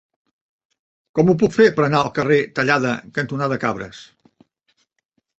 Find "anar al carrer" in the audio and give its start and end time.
1.87-2.39